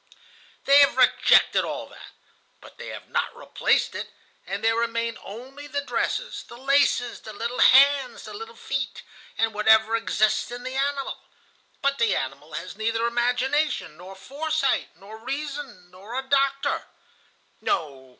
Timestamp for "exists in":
9.95-10.63